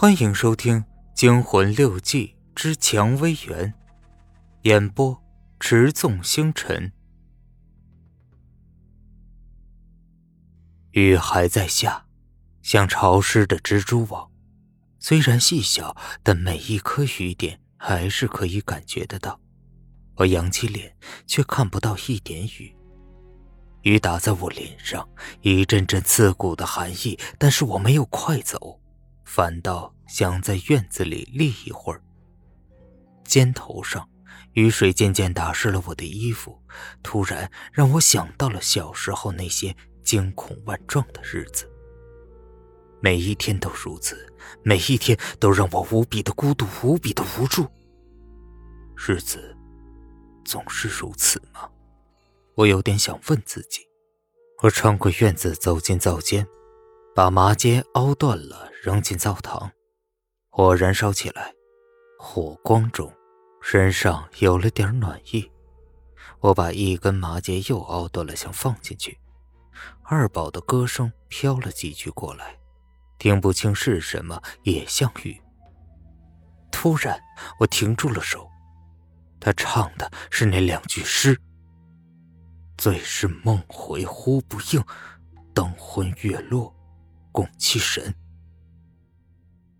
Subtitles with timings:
[0.00, 3.72] 欢迎收听《惊魂六记之蔷薇园》，
[4.62, 5.20] 演播：
[5.58, 6.92] 持纵星辰。
[10.92, 12.06] 雨还在下，
[12.62, 14.30] 像潮湿的蜘蛛网。
[15.00, 19.40] 虽然细小，但每一颗雨点还是可以感觉得到。
[20.14, 22.72] 我扬起脸，却看不到一点雨。
[23.82, 25.08] 雨打在我脸上，
[25.40, 27.18] 一阵阵刺骨的寒意。
[27.36, 28.80] 但是我没有快走。
[29.24, 32.02] 反倒想在院子里立一会儿。
[33.24, 34.08] 肩头上，
[34.54, 36.60] 雨水渐渐打湿了我的衣服，
[37.02, 41.70] 突然让我想到了小时候那些惊恐万状的日子。
[43.00, 47.66] 每一天都如此，每一天都让我无比的孤独，无比的无助。
[48.96, 49.56] 日子
[50.44, 51.70] 总是如此吗？
[52.56, 53.86] 我有点想问自己。
[54.62, 56.44] 我穿过院子，走进灶间。
[57.14, 59.70] 把麻秸凹断了，扔进灶堂，
[60.58, 61.54] 火燃烧起来。
[62.18, 63.14] 火光中，
[63.62, 65.48] 身上有了点暖意。
[66.40, 69.16] 我把一根麻秸又凹断了，想放进去。
[70.02, 72.58] 二宝的歌声飘了几句过来，
[73.18, 75.40] 听不清是什么，也像雨。
[76.72, 77.16] 突然，
[77.60, 78.50] 我停住了手。
[79.38, 81.40] 他唱的是那两句诗
[82.76, 84.84] ：“最是梦回呼不应，
[85.54, 86.74] 灯昏月落。”
[87.30, 88.12] 共其神。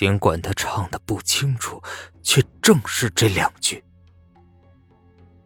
[0.00, 1.82] 尽管他唱的不清楚，
[2.22, 3.84] 却正是这两句。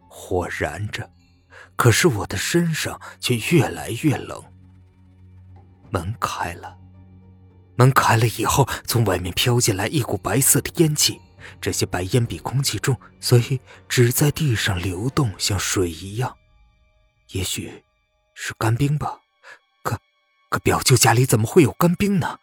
[0.07, 1.11] 火燃着，
[1.75, 4.41] 可是我的身上却越来越冷。
[5.89, 6.77] 门开了，
[7.75, 11.19] 门开了以后，从外面飘进来一股白色的烟气，
[11.59, 13.59] 这些白烟比空气重，所以
[13.89, 16.33] 只在地上流动，像水一样。
[17.31, 17.83] 也许
[18.33, 19.19] 是干冰吧。
[19.83, 19.99] 可
[20.49, 22.39] 可表舅家里怎么会有干冰呢？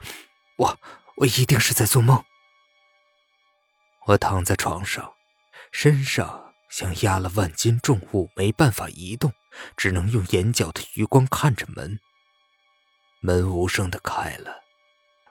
[0.59, 0.79] 我
[1.17, 2.25] 我一定是在做梦。
[4.07, 5.14] 我躺在床上，
[5.70, 9.33] 身上像压了万斤重物，没办法移动，
[9.77, 12.01] 只能用眼角的余光看着门。
[13.20, 14.63] 门无声的开了，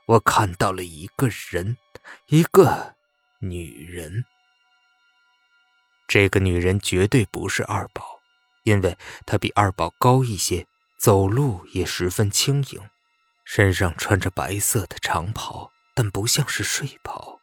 [0.05, 1.78] 我看到了一个人，
[2.28, 2.95] 一个
[3.39, 4.23] 女人。
[6.07, 8.19] 这个女人绝对不是二宝，
[8.63, 10.67] 因为她比二宝高一些。
[10.97, 12.79] 走路也十分轻盈，
[13.44, 17.40] 身上穿着白色的长袍，但不像是睡袍。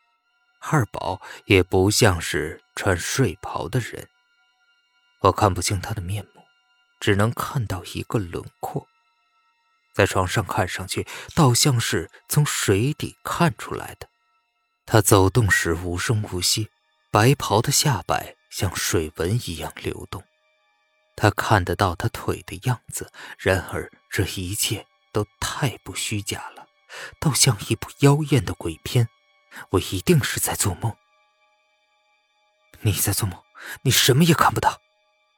[0.60, 4.08] 二宝也不像是穿睡袍的人。
[5.20, 6.42] 我看不清他的面目，
[7.00, 8.86] 只能看到一个轮廓。
[9.94, 14.08] 在床上看上去，倒像是从水底看出来的。
[14.86, 16.70] 他走动时无声无息，
[17.10, 20.22] 白袍的下摆像水纹一样流动。
[21.16, 26.57] 他看得到他腿的样子，然而这一切都太不虚假了，
[27.20, 29.08] 倒像一部妖艳的鬼片。
[29.70, 30.94] 我一定是在做梦。
[32.80, 33.42] 你在做梦，
[33.82, 34.80] 你什么也看不到。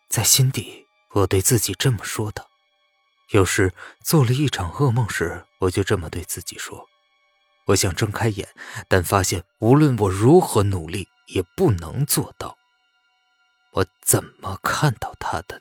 [0.08, 2.46] 在心底，我对自己这么说的。
[3.30, 3.72] 有时
[4.02, 6.88] 做了一场噩梦时，我就这么对自己说。
[7.66, 8.48] 我想睁开眼，
[8.88, 12.58] 但发现无论我如何努力，也不能做到。
[13.72, 15.60] 我怎么看到他的？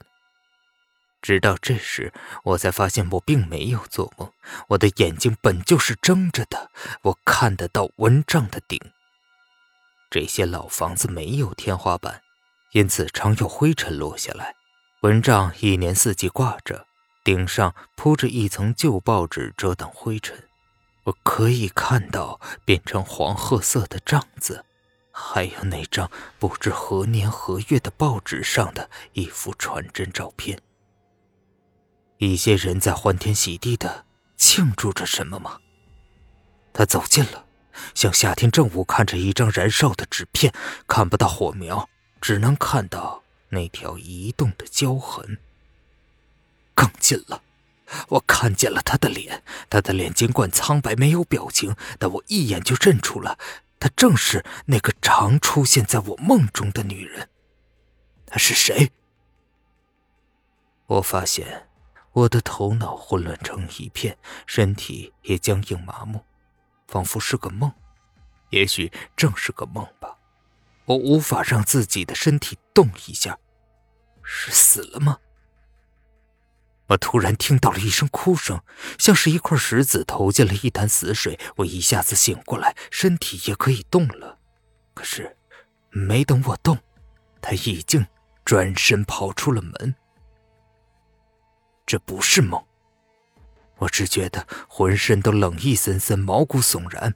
[1.21, 2.13] 直到这时，
[2.43, 4.31] 我才发现我并没有做梦。
[4.69, 6.71] 我的眼睛本就是睁着的，
[7.01, 8.79] 我看得到蚊帐的顶。
[10.09, 12.21] 这些老房子没有天花板，
[12.71, 14.55] 因此常有灰尘落下来。
[15.01, 16.87] 蚊帐一年四季挂着，
[17.23, 20.47] 顶上铺着一层旧报纸遮挡灰尘。
[21.03, 24.65] 我可以看到变成黄褐色的帐子，
[25.11, 26.09] 还有那张
[26.39, 30.59] 不知何年何月的报纸上的一幅传真照片。
[32.19, 35.61] 一些人在欢天喜地的庆祝着什么吗？
[36.73, 37.45] 他走近了，
[37.95, 40.53] 像夏天正午看着一张燃烧的纸片，
[40.85, 45.37] 看不到火苗，只能看到那条移动的焦痕。
[46.75, 47.41] 更近了，
[48.09, 53.39] 我看见了他的脸，他的脸尽管苍白没有表情，但我一眼就认出了，
[53.79, 57.29] 她正是那个常出现在我梦中的女人。
[58.25, 58.91] 她是谁？
[60.87, 61.67] 我发现。
[62.11, 66.23] 我的头脑混乱成一片，身体也僵硬麻木，
[66.87, 67.71] 仿佛是个梦。
[68.49, 70.17] 也许正是个梦吧。
[70.85, 73.37] 我无法让自己的身体动一下，
[74.23, 75.19] 是死了吗？
[76.87, 78.63] 我突然听到了一声哭声，
[78.97, 81.39] 像是一块石子投进了一潭死水。
[81.57, 84.39] 我一下子醒过来，身体也可以动了。
[84.95, 85.37] 可是，
[85.91, 86.79] 没等我动，
[87.39, 88.07] 他已经
[88.43, 89.95] 转身跑出了门。
[91.89, 92.63] 这不是梦，
[93.77, 97.15] 我只觉得浑身都冷意森森，毛骨悚然。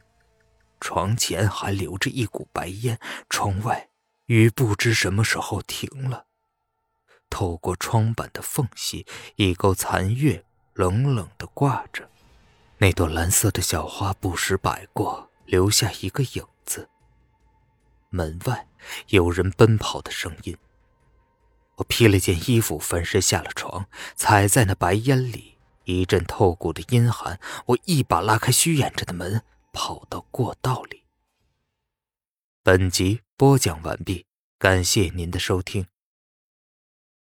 [0.79, 2.99] 床前还留着一股白烟，
[3.29, 3.89] 窗外
[4.25, 6.25] 雨不知什么时候停了。
[7.29, 9.05] 透过窗板的缝隙，
[9.35, 10.43] 一钩残月
[10.73, 12.09] 冷冷的挂着，
[12.79, 16.89] 那朵蓝色的小花不时摆过，留下一个影子。
[18.09, 18.67] 门外
[19.09, 20.57] 有人奔跑的声音。
[21.75, 27.39] 我披了件衣服，翻身下了床，踩在那白烟里，一阵透骨的阴寒。
[27.67, 29.41] 我一把拉开虚掩着的门，
[29.71, 31.03] 跑到过道里。
[32.61, 34.25] 本集播讲完毕，
[34.57, 35.87] 感谢您的收听。